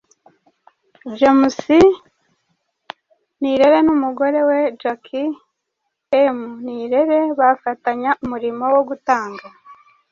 James 1.17 1.55
Nirere 3.41 3.77
n'umugore 3.85 4.39
we 4.49 4.59
Jackie 4.81 5.29
M 6.37 6.39
Nirere 6.65 7.19
bafatanya 7.39 8.11
umurimo 8.23 8.63
wo 8.73 8.81
gutanga 8.89 9.45